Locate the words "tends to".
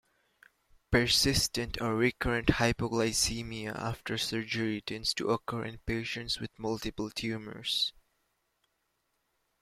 4.81-5.29